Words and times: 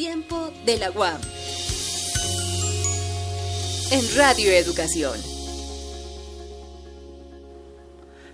Tiempo 0.00 0.50
de 0.64 0.78
la 0.78 0.90
UAM. 0.92 1.20
En 3.90 4.16
Radio 4.16 4.50
Educación. 4.50 5.29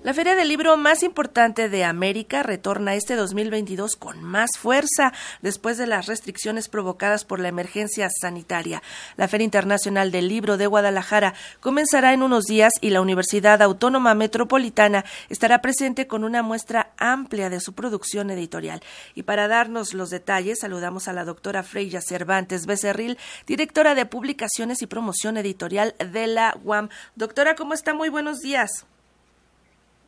La 0.06 0.14
feria 0.14 0.36
del 0.36 0.46
libro 0.46 0.76
más 0.76 1.02
importante 1.02 1.68
de 1.68 1.82
América 1.82 2.44
retorna 2.44 2.94
este 2.94 3.16
2022 3.16 3.96
con 3.96 4.22
más 4.22 4.50
fuerza 4.56 5.12
después 5.42 5.78
de 5.78 5.88
las 5.88 6.06
restricciones 6.06 6.68
provocadas 6.68 7.24
por 7.24 7.40
la 7.40 7.48
emergencia 7.48 8.08
sanitaria. 8.08 8.84
La 9.16 9.26
Feria 9.26 9.46
Internacional 9.46 10.12
del 10.12 10.28
Libro 10.28 10.58
de 10.58 10.68
Guadalajara 10.68 11.34
comenzará 11.58 12.14
en 12.14 12.22
unos 12.22 12.44
días 12.44 12.72
y 12.80 12.90
la 12.90 13.00
Universidad 13.00 13.60
Autónoma 13.62 14.14
Metropolitana 14.14 15.04
estará 15.28 15.60
presente 15.60 16.06
con 16.06 16.22
una 16.22 16.40
muestra 16.40 16.92
amplia 16.98 17.50
de 17.50 17.58
su 17.58 17.72
producción 17.72 18.30
editorial. 18.30 18.84
Y 19.16 19.24
para 19.24 19.48
darnos 19.48 19.92
los 19.92 20.10
detalles, 20.10 20.60
saludamos 20.60 21.08
a 21.08 21.14
la 21.14 21.24
doctora 21.24 21.64
Freya 21.64 22.00
Cervantes 22.00 22.66
Becerril, 22.66 23.18
directora 23.48 23.96
de 23.96 24.06
Publicaciones 24.06 24.82
y 24.82 24.86
Promoción 24.86 25.36
Editorial 25.36 25.96
de 25.98 26.28
la 26.28 26.56
UAM. 26.62 26.90
Doctora, 27.16 27.56
¿cómo 27.56 27.74
está? 27.74 27.92
Muy 27.92 28.08
buenos 28.08 28.38
días. 28.38 28.86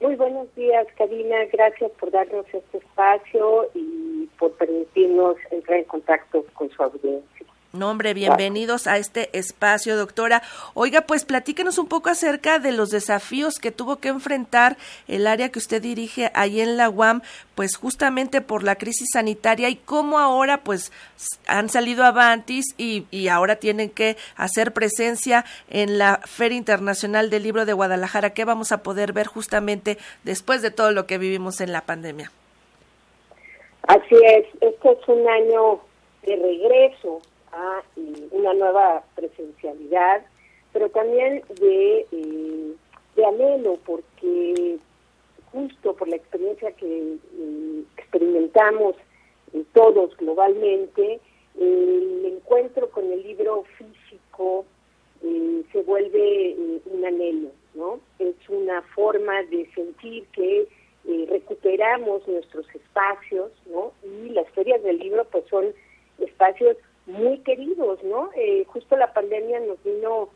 Muy 0.00 0.14
buenos 0.14 0.54
días, 0.54 0.86
Karina. 0.96 1.36
Gracias 1.52 1.90
por 1.98 2.12
darnos 2.12 2.46
este 2.52 2.78
espacio 2.78 3.68
y 3.74 4.28
por 4.38 4.52
permitirnos 4.52 5.36
entrar 5.50 5.78
en 5.78 5.84
contacto 5.84 6.44
con 6.54 6.70
su 6.70 6.82
audiencia. 6.82 7.47
Nombre, 7.74 8.14
bienvenidos 8.14 8.86
a 8.86 8.96
este 8.96 9.28
espacio, 9.36 9.98
doctora. 9.98 10.40
Oiga, 10.72 11.02
pues 11.02 11.26
platíquenos 11.26 11.76
un 11.76 11.86
poco 11.86 12.08
acerca 12.08 12.58
de 12.58 12.72
los 12.72 12.88
desafíos 12.88 13.56
que 13.60 13.70
tuvo 13.70 13.96
que 13.96 14.08
enfrentar 14.08 14.78
el 15.06 15.26
área 15.26 15.50
que 15.50 15.58
usted 15.58 15.82
dirige 15.82 16.30
ahí 16.32 16.62
en 16.62 16.78
la 16.78 16.88
UAM, 16.88 17.20
pues 17.54 17.76
justamente 17.76 18.40
por 18.40 18.62
la 18.62 18.76
crisis 18.76 19.08
sanitaria 19.12 19.68
y 19.68 19.76
cómo 19.76 20.18
ahora 20.18 20.64
pues 20.64 20.92
han 21.46 21.68
salido 21.68 22.04
avantis 22.04 22.64
y, 22.78 23.04
y 23.10 23.28
ahora 23.28 23.56
tienen 23.56 23.90
que 23.90 24.16
hacer 24.34 24.72
presencia 24.72 25.44
en 25.68 25.98
la 25.98 26.22
Feria 26.24 26.56
Internacional 26.56 27.28
del 27.28 27.42
Libro 27.42 27.66
de 27.66 27.74
Guadalajara. 27.74 28.30
¿Qué 28.30 28.46
vamos 28.46 28.72
a 28.72 28.82
poder 28.82 29.12
ver 29.12 29.26
justamente 29.26 29.98
después 30.24 30.62
de 30.62 30.70
todo 30.70 30.90
lo 30.92 31.06
que 31.06 31.18
vivimos 31.18 31.60
en 31.60 31.72
la 31.72 31.82
pandemia? 31.82 32.32
Así 33.82 34.16
es, 34.24 34.46
este 34.62 34.90
es 34.90 35.08
un 35.08 35.28
año 35.28 35.80
de 36.22 36.34
regreso 36.34 37.20
una 38.30 38.54
nueva 38.54 39.04
presencialidad, 39.14 40.24
pero 40.72 40.88
también 40.90 41.42
de, 41.60 42.06
eh, 42.12 42.72
de 43.16 43.24
anhelo, 43.24 43.78
porque 43.84 44.78
justo 45.52 45.94
por 45.94 46.08
la 46.08 46.16
experiencia 46.16 46.72
que 46.72 47.14
eh, 47.14 47.82
experimentamos 47.96 48.96
todos 49.72 50.16
globalmente, 50.18 51.20
el 51.58 52.24
encuentro 52.26 52.90
con 52.90 53.10
el 53.10 53.22
libro 53.22 53.64
físico 53.76 54.64
eh, 55.22 55.62
se 55.72 55.82
vuelve 55.82 56.54
un 56.84 57.04
anhelo, 57.04 57.50
¿no? 57.74 58.00
Es 58.18 58.36
una 58.48 58.82
forma 58.94 59.42
de 59.44 59.68
sentir 59.74 60.26
que 60.32 60.68
recuperamos 61.28 62.28
nuestros 62.28 62.66
espacios, 62.74 63.50
¿no? 63.66 63.92
Y 64.04 64.28
las 64.28 64.46
ferias 64.50 64.82
del 64.82 64.98
libro 64.98 65.24
pues 65.30 65.44
son 65.48 65.72
espacios 66.18 66.76
muy 67.08 67.38
queridos, 67.38 68.02
¿no? 68.04 68.30
Eh, 68.36 68.64
justo 68.66 68.96
la 68.96 69.12
pandemia 69.12 69.60
nos 69.60 69.82
vino 69.82 70.28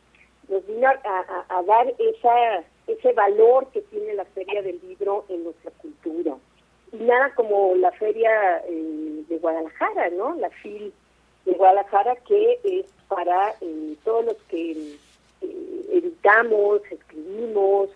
nos 0.48 0.66
vino 0.66 0.88
a, 0.88 1.62
dar 1.62 1.94
esa 1.98 2.64
ese 2.86 3.12
valor 3.12 3.68
que 3.72 3.80
tiene 3.82 4.14
la 4.14 4.24
feria 4.24 4.60
del 4.62 4.80
libro 4.82 5.24
en 5.28 5.44
nuestra 5.44 5.70
cultura. 5.72 6.34
Y 6.92 6.96
nada 6.96 7.32
como 7.34 7.74
la 7.76 7.92
feria 7.92 8.58
eh, 8.66 9.22
de 9.28 9.38
Guadalajara, 9.38 10.10
¿no? 10.10 10.34
La 10.36 10.50
FIL 10.50 10.92
de 11.44 11.52
Guadalajara 11.52 12.16
que 12.16 12.58
es 12.64 12.86
para 13.08 13.54
eh, 13.60 13.94
todos 14.04 14.24
los 14.24 14.36
que 14.48 14.96
editamos, 15.92 16.82
escribimos, 16.90 17.90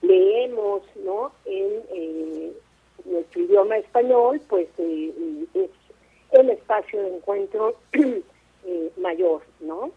leemos, 0.00 0.82
¿no? 1.04 1.32
En 1.44 2.54
nuestro 3.04 3.42
idioma 3.42 3.76
español, 3.76 4.40
pues 4.48 4.68
es 4.78 5.70
el 6.32 6.50
espacio 6.50 7.02
de 7.02 7.16
encuentro 7.16 7.76
eh, 7.92 8.90
mayor, 8.98 9.42
¿no? 9.60 9.90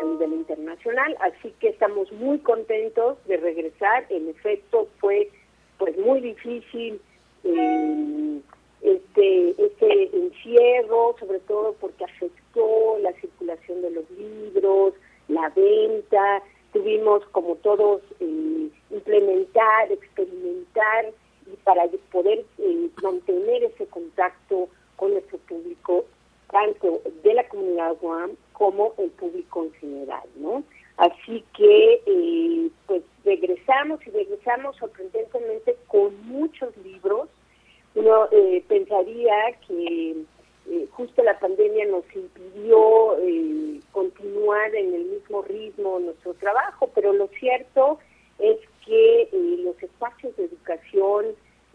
A 0.00 0.04
nivel 0.04 0.32
internacional. 0.34 1.16
Así 1.20 1.54
que 1.60 1.68
estamos 1.68 2.10
muy 2.12 2.38
contentos 2.38 3.18
de 3.26 3.36
regresar. 3.36 4.06
En 4.10 4.28
efecto, 4.28 4.88
fue 4.98 5.30
pues 5.78 5.96
muy 5.98 6.20
difícil 6.20 7.00
eh, 7.44 8.40
este, 8.82 9.50
este 9.50 10.16
encierro, 10.16 11.16
sobre 11.18 11.40
todo 11.40 11.74
porque 11.80 12.04
afectó 12.04 12.98
la 13.00 13.12
circulación 13.14 13.82
de 13.82 13.90
los 13.90 14.10
libros, 14.10 14.94
la 15.28 15.48
venta. 15.50 16.42
Tuvimos, 16.72 17.24
como 17.26 17.56
todos, 17.56 18.02
eh, 18.20 18.68
implementar, 18.90 19.92
experimentar 19.92 21.12
y 21.46 21.56
para 21.64 21.86
poder 22.10 22.44
mantener 23.02 23.64
ese 23.64 23.86
contacto 23.86 24.68
con 25.02 25.14
nuestro 25.14 25.36
público, 25.38 26.04
tanto 26.48 27.02
de 27.24 27.34
la 27.34 27.48
comunidad 27.48 27.96
Guam 28.00 28.36
como 28.52 28.94
el 28.98 29.10
público 29.10 29.64
en 29.64 29.72
general, 29.72 30.22
¿no? 30.36 30.62
Así 30.96 31.42
que, 31.56 32.00
eh, 32.06 32.70
pues 32.86 33.02
regresamos 33.24 33.98
y 34.06 34.10
regresamos 34.10 34.76
sorprendentemente 34.76 35.76
con 35.88 36.24
muchos 36.28 36.76
libros. 36.84 37.28
Uno 37.96 38.28
eh, 38.30 38.62
pensaría 38.68 39.34
que 39.66 40.22
eh, 40.70 40.86
justo 40.92 41.24
la 41.24 41.36
pandemia 41.40 41.84
nos 41.86 42.04
impidió 42.14 43.16
continuar 43.90 44.72
en 44.72 44.94
el 44.94 45.04
mismo 45.06 45.42
ritmo 45.42 45.98
nuestro 45.98 46.34
trabajo, 46.34 46.88
pero 46.94 47.12
lo 47.12 47.26
cierto 47.40 47.98
es 48.38 48.56
que 48.86 49.28
los 49.64 49.82
espacios 49.82 50.36
de 50.36 50.44
educación 50.44 51.26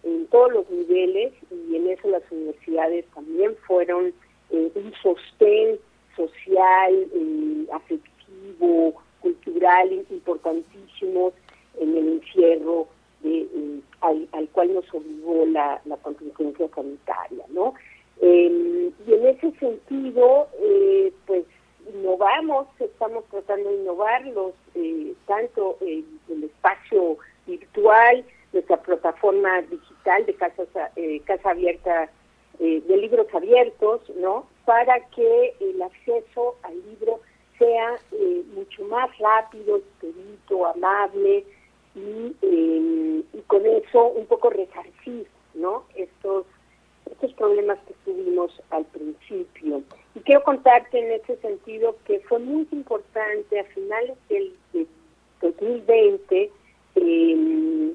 en 0.07 0.28
todos 0.28 0.51
los 0.53 0.69
niveles 0.69 1.34
y 1.51 1.75
en 1.75 1.88
eso 1.88 2.07
las 2.09 2.23
universidades 2.31 3.06
también 3.13 3.56
fueron 3.68 4.13
eh, 4.50 4.72
un 4.73 4.94
sostén 5.01 5.78
social, 6.16 6.94
eh, 7.13 7.68
afectivo, 7.73 8.94
cultural 9.19 9.91
importantísimo 10.09 11.34
en 11.79 11.97
el 11.97 12.07
encierro 12.13 12.88
de, 13.22 13.41
eh, 13.41 13.81
al, 14.01 14.47
cual 14.53 14.73
nos 14.73 14.94
obligó 14.94 15.46
la, 15.47 15.81
la 15.85 15.97
contingencia 15.97 16.67
sanitaria, 16.73 17.46
¿no? 17.50 17.73
Em, 18.22 18.91
y 19.06 19.13
en 19.13 19.28
ese 19.28 19.51
sentido, 19.59 20.47
pues 21.25 21.46
innovamos, 21.94 22.67
estamos 22.79 23.25
tratando 23.25 23.69
de 23.69 23.75
innovar 23.75 24.25
los, 24.28 24.53
tanto 25.28 25.78
el 25.81 26.44
espacio 26.44 27.17
virtual, 27.46 28.23
nuestra 28.57 28.78
plataforma 28.78 29.62
digital 29.62 30.25
de 30.25 30.34
casas, 30.34 30.68
eh, 30.95 31.22
Casa 31.25 31.51
Abierta, 31.51 32.09
eh, 32.59 32.81
de 32.88 32.97
libros 32.97 33.28
abiertos, 33.31 34.01
¿no? 34.16 34.47
Para 34.66 35.00
que 35.09 35.53
el 35.59 35.79
acceso 35.79 36.56
al 36.63 36.75
libro 36.90 37.19
sea 37.59 37.96
eh, 38.13 38.44
mucho 38.56 38.84
más 38.85 39.16
rápido, 39.19 39.78
expedito, 39.78 40.66
amable 40.66 41.46
y, 41.94 42.35
y 42.41 43.41
con 43.46 43.63
eso 43.66 44.07
un 44.07 44.25
poco 44.25 44.50
resarcir, 44.50 45.28
¿no? 45.53 45.84
Estos 45.96 46.46
estos 47.12 47.31
problemas 47.34 47.79
que 47.88 47.94
tuvimos 48.03 48.51
al 48.69 48.84
principio. 48.85 49.81
Y 50.13 50.19
quiero 50.22 50.44
contarte 50.44 51.00
en 51.00 51.12
ese 51.13 51.38
sentido 51.38 51.96
que 52.06 52.19
fue 52.22 52.40
muy 52.40 52.67
importante 52.72 53.59
a 53.59 53.63
finales 53.63 54.17
del, 54.28 54.53
del 54.73 54.88
2020 55.41 56.51
eh, 56.96 57.94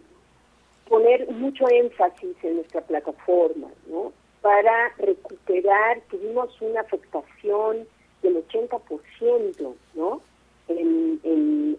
poner 1.02 1.28
mucho 1.30 1.68
énfasis 1.68 2.36
en 2.42 2.56
nuestra 2.56 2.80
plataforma, 2.82 3.68
¿no? 3.86 4.12
Para 4.40 4.90
recuperar, 4.98 6.00
tuvimos 6.10 6.60
una 6.60 6.80
afectación 6.80 7.86
del 8.22 8.46
80%, 8.46 9.74
¿no? 9.94 10.20
En, 10.68 11.20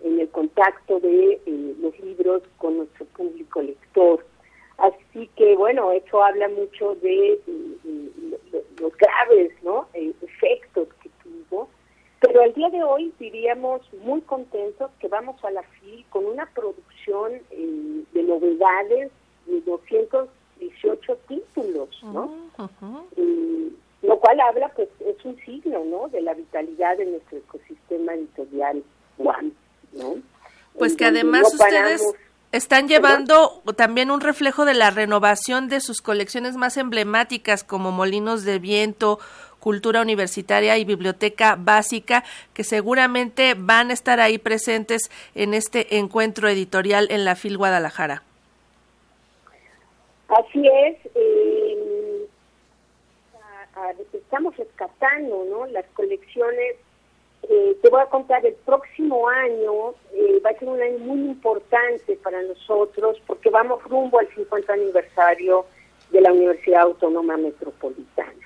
el 0.03 0.29
contacto 0.29 0.99
de 0.99 1.33
eh, 1.45 1.75
los 1.81 1.99
libros 1.99 2.43
con 2.57 2.77
nuestro 2.77 3.05
público 3.07 3.61
lector. 3.61 4.25
Así 4.77 5.29
que, 5.35 5.55
bueno, 5.55 5.91
eso 5.91 6.23
habla 6.23 6.47
mucho 6.49 6.95
de, 6.95 7.39
los 8.79 8.97
graves, 8.97 9.51
¿no? 9.63 9.87
Eh, 9.93 10.13
efectos 10.21 10.87
que 11.01 11.09
tuvo. 11.21 11.69
Pero 12.19 12.41
al 12.41 12.53
día 12.53 12.69
de 12.69 12.83
hoy 12.83 13.13
diríamos 13.19 13.81
muy 14.01 14.21
contentos 14.21 14.91
que 14.99 15.07
vamos 15.07 15.43
a 15.43 15.51
la 15.51 15.63
FIL 15.63 16.05
con 16.09 16.25
una 16.25 16.45
producción 16.53 17.33
eh, 17.51 17.92
novedades 18.33 19.11
de 19.45 19.61
218 19.61 21.17
títulos, 21.27 21.89
¿no? 22.03 22.31
lo 24.01 24.19
cual 24.19 24.39
habla, 24.41 24.69
pues, 24.75 24.89
es 24.99 25.23
un 25.23 25.37
signo, 25.45 25.83
¿no? 25.85 26.09
De 26.09 26.21
la 26.21 26.33
vitalidad 26.33 26.97
de 26.97 27.05
nuestro 27.05 27.37
ecosistema 27.37 28.13
editorial 28.13 28.83
One, 29.17 29.51
¿no? 29.93 30.15
Pues 30.77 30.97
que 30.97 31.05
además 31.05 31.53
ustedes 31.53 32.01
están 32.51 32.87
llevando 32.87 33.61
también 33.75 34.11
un 34.11 34.19
reflejo 34.19 34.65
de 34.65 34.73
la 34.73 34.89
renovación 34.89 35.69
de 35.69 35.79
sus 35.79 36.01
colecciones 36.01 36.57
más 36.57 36.77
emblemáticas 36.77 37.63
como 37.63 37.91
Molinos 37.91 38.43
de 38.43 38.59
Viento, 38.59 39.19
cultura 39.63 40.01
universitaria 40.01 40.77
y 40.77 40.83
biblioteca 40.83 41.55
básica, 41.57 42.25
que 42.53 42.65
seguramente 42.65 43.55
van 43.57 43.91
a 43.91 43.93
estar 43.93 44.19
ahí 44.19 44.37
presentes 44.37 45.09
en 45.35 45.53
este 45.53 45.97
encuentro 45.99 46.49
editorial 46.49 47.07
en 47.09 47.23
la 47.23 47.37
FIL 47.37 47.57
Guadalajara. 47.57 48.23
Así 50.27 50.67
es. 50.67 50.97
Eh, 51.15 52.27
estamos 54.13 54.57
rescatando 54.57 55.45
¿no? 55.49 55.65
las 55.67 55.85
colecciones. 55.93 56.75
Eh, 57.43 57.77
te 57.81 57.89
voy 57.89 58.01
a 58.01 58.07
contar, 58.07 58.45
el 58.45 58.55
próximo 58.65 59.29
año 59.29 59.91
eh, 60.13 60.41
va 60.45 60.49
a 60.49 60.59
ser 60.59 60.67
un 60.67 60.81
año 60.81 60.99
muy 60.99 61.19
importante 61.21 62.17
para 62.21 62.41
nosotros 62.41 63.17
porque 63.25 63.49
vamos 63.49 63.81
rumbo 63.85 64.19
al 64.19 64.27
50 64.35 64.73
aniversario 64.73 65.65
de 66.11 66.19
la 66.19 66.33
Universidad 66.33 66.81
Autónoma 66.81 67.37
Metropolitana. 67.37 68.42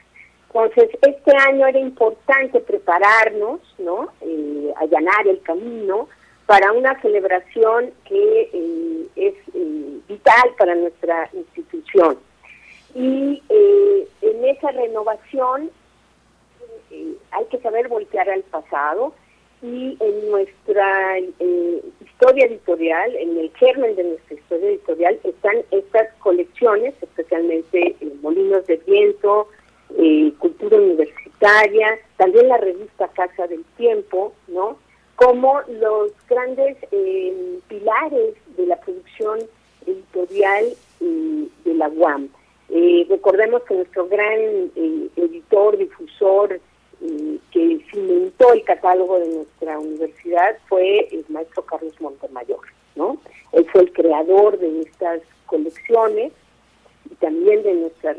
Entonces, 0.47 0.89
este 1.01 1.35
año 1.35 1.67
era 1.67 1.79
importante 1.79 2.59
prepararnos, 2.61 3.59
¿no? 3.77 4.09
Eh, 4.21 4.73
allanar 4.77 5.27
el 5.27 5.41
camino 5.41 6.07
para 6.45 6.71
una 6.71 6.99
celebración 7.01 7.91
que 8.05 8.49
eh, 8.53 9.07
es 9.15 9.33
eh, 9.53 9.99
vital 10.07 10.55
para 10.57 10.75
nuestra 10.75 11.29
institución. 11.33 12.17
Y 12.95 13.44
en 13.49 14.45
esa 14.45 14.71
renovación 14.71 15.69
hay 17.31 17.45
que 17.51 17.59
saber 17.59 17.89
voltear 17.89 18.27
al 18.29 18.41
pasado 18.43 19.13
y 19.61 19.97
en 20.00 20.31
nuestra 20.31 21.19
historia 21.19 22.45
editorial, 22.45 23.15
en 23.17 23.38
el 23.38 23.51
germen 23.57 23.95
de 23.95 24.03
nuestra 24.05 24.35
historia 24.35 24.69
editorial, 24.69 25.19
están 25.23 25.57
estas 25.69 26.11
colecciones, 26.19 26.95
especialmente 27.01 27.95
Molinos 28.21 28.65
de 28.65 28.77
Viento, 28.77 29.50
eh, 29.95 30.33
universitaria, 30.81 32.00
también 32.18 32.47
la 32.47 32.57
revista 32.57 33.07
Casa 33.09 33.47
del 33.47 33.63
Tiempo, 33.77 34.33
¿no? 34.47 34.77
Como 35.15 35.62
los 35.68 36.12
grandes 36.29 36.77
eh, 36.91 37.59
pilares 37.68 38.35
de 38.56 38.65
la 38.65 38.79
producción 38.79 39.39
editorial 39.85 40.65
eh, 41.01 41.47
de 41.65 41.74
la 41.74 41.88
UAM. 41.89 42.29
recordemos 43.09 43.63
que 43.63 43.75
nuestro 43.75 44.07
gran 44.07 44.39
editor, 45.15 45.77
difusor, 45.77 46.59
que 47.51 47.85
cimentó 47.91 48.53
el 48.53 48.63
catálogo 48.63 49.19
de 49.19 49.29
nuestra 49.29 49.79
universidad 49.79 50.57
fue 50.68 51.07
el 51.12 51.25
maestro 51.29 51.63
Carlos 51.63 51.94
Montemayor, 52.00 52.59
¿no? 52.95 53.18
Él 53.51 53.68
fue 53.71 53.81
el 53.81 53.94
creador 53.94 54.57
de 54.57 54.81
estas 54.81 55.21
colecciones 55.45 56.33
y 57.09 57.15
también 57.15 57.63
de 57.63 57.74
nuestra 57.74 58.13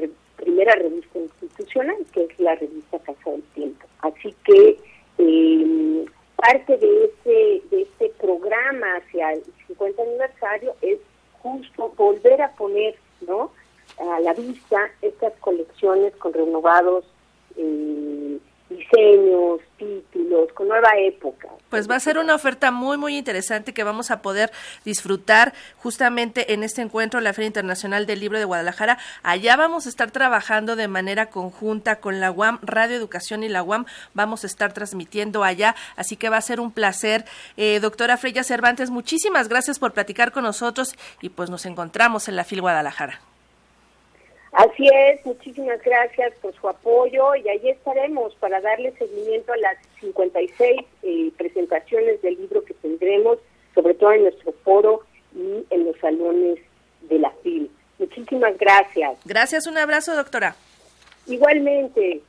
primera 0.49 0.75
revista 0.77 1.19
institucional, 1.19 1.97
que 2.11 2.25
es 2.25 2.41
la 2.41 2.55
revista 2.55 2.99
Casa 3.01 3.31
del 3.31 3.43
Tiempo. 3.55 3.87
Así 4.01 4.35
que 4.45 4.79
eh, 5.19 6.07
parte 6.37 6.79
de 6.79 7.05
este, 7.05 7.63
de 7.71 7.83
este 7.83 8.09
programa 8.19 8.87
hacia 8.97 9.35
el 9.35 9.43
50 9.67 10.03
aniversario 10.03 10.75
es 10.81 10.99
justo 11.43 11.93
volver 11.99 12.41
a 12.41 12.53
poner 12.53 12.97
¿no? 13.21 13.53
a 13.99 14.21
la 14.21 14.33
vista 14.33 14.91
estas 15.03 15.35
colecciones 15.41 16.17
con 16.17 16.33
renovados 16.33 17.05
eh, 17.57 18.39
diseños, 18.69 19.61
títulos, 19.79 20.53
con 20.53 20.69
nueva 20.69 20.91
época. 20.99 21.49
Pues 21.71 21.89
va 21.89 21.97
a 21.97 22.01
ser 22.01 22.19
una 22.19 22.35
oferta 22.35 22.71
muy, 22.71 22.97
muy 22.97 23.17
interesante 23.17 23.73
que 23.73 23.85
vamos 23.85 24.11
a 24.11 24.23
poder 24.23 24.51
disfrutar 24.85 25.53
justamente 25.79 26.53
en 26.53 26.63
este 26.63 26.83
encuentro, 26.83 27.21
la 27.21 27.33
Feria 27.33 27.49
Internacional 27.49 28.07
del 28.07 28.21
Libro 28.21 28.39
de 28.39 28.45
Guadalajara. 28.45 28.99
Allá 29.23 29.57
vamos 29.57 29.87
a 29.87 29.89
estar 29.89 30.11
trabajando 30.11 30.77
de 30.77 30.89
manera 30.89 31.27
conjunta 31.27 31.97
con 31.97 32.21
la 32.21 32.31
UAM, 32.31 32.59
Radio 32.63 32.97
Educación 32.97 33.43
y 33.43 33.49
la 33.49 33.63
UAM. 33.63 33.87
Vamos 34.15 34.45
a 34.45 34.47
estar 34.47 34.73
transmitiendo 34.73 35.45
allá, 35.45 35.75
así 35.97 36.17
que 36.17 36.29
va 36.29 36.37
a 36.37 36.43
ser 36.43 36.61
un 36.61 36.73
placer. 36.73 37.25
Eh, 37.57 37.81
doctora 37.81 38.17
Freya 38.17 38.45
Cervantes, 38.45 38.91
muchísimas 38.91 39.49
gracias 39.49 39.79
por 39.79 39.93
platicar 39.93 40.33
con 40.33 40.45
nosotros 40.45 40.95
y 41.21 41.31
pues 41.31 41.51
nos 41.51 41.67
encontramos 41.67 42.29
en 42.29 42.37
la 42.37 42.45
FIL 42.45 42.61
Guadalajara. 42.61 43.21
Así 44.53 44.89
es, 44.93 45.25
muchísimas 45.27 45.83
gracias 45.83 46.33
por 46.41 46.55
su 46.55 46.69
apoyo 46.69 47.35
y 47.35 47.49
ahí 47.49 47.69
estaremos 47.69 48.35
para 48.37 48.61
darle 48.61 48.93
seguimiento 48.93 49.53
a 49.53 49.57
las 49.59 49.77
56 50.01 50.81
eh, 51.03 51.31
presentaciones 51.37 52.23
del 52.23 52.37
libro 52.37 52.65
que 52.65 52.75
tendremos, 52.75 53.39
sobre 53.75 53.95
todo 53.95 54.13
en 54.13 54.23
nuestro 54.23 54.53
foro 54.65 55.03
y 55.35 55.65
en 55.71 55.85
los 55.85 55.99
salones 55.99 56.59
de 57.03 57.19
la 57.19 57.31
FIL. 57.43 57.71
Muchísimas 57.99 58.57
gracias. 58.57 59.19
Gracias, 59.25 59.67
un 59.67 59.77
abrazo, 59.77 60.17
doctora. 60.17 60.57
Igualmente. 61.27 62.23